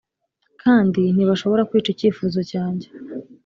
kandi 0.61 1.01
ntibashobora 1.13 1.67
kwica 1.69 1.89
icyifuzo 1.91 2.39
cyanjye 2.51 2.87